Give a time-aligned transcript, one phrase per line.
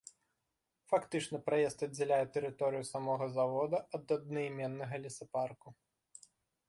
[0.93, 5.67] Фактычна праезд аддзяляе тэрыторыю самога завода ад аднайменнага лесапарку.